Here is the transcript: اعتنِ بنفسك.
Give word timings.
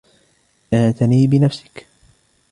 اعتنِ 0.73 1.27
بنفسك. 1.27 1.87